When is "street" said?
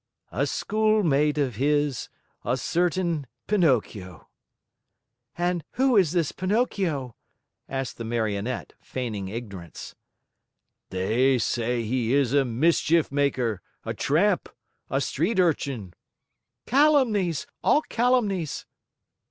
15.01-15.39